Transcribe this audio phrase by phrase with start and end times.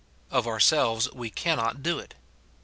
[0.31, 2.15] Of ourselves we cannot do it.